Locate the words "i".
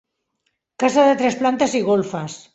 1.83-1.85